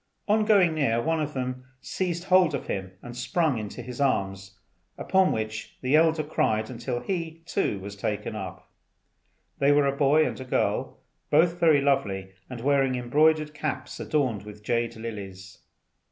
[0.27, 4.57] On going near, one of them seized hold of him and sprung into his arms;
[4.97, 8.67] upon which the elder cried until he, too, was taken up.
[9.59, 10.97] They were a boy and girl,
[11.29, 15.59] both very lovely, and wearing embroidered caps adorned with jade lilies.